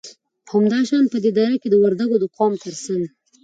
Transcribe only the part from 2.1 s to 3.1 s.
د قوم تر څنگ